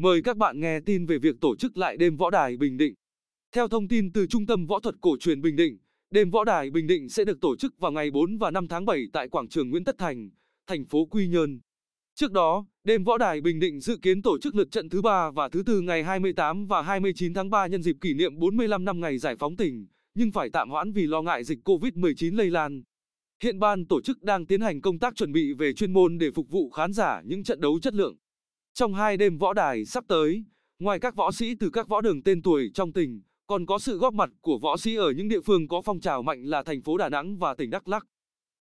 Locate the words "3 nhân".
17.50-17.82